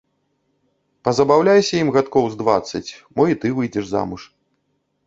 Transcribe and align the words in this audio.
Пазабаўляйся 1.09 1.75
ім 1.83 1.93
гадкоў 1.99 2.25
з 2.33 2.41
дваццаць, 2.41 2.85
мо 3.15 3.23
і 3.35 3.39
ты 3.45 3.57
выйдзеш 3.61 3.85
замуж. 3.93 4.21